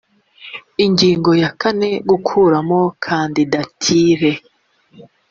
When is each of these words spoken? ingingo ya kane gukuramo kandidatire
ingingo 0.85 1.31
ya 1.41 1.49
kane 1.61 1.89
gukuramo 2.09 2.79
kandidatire 3.05 4.31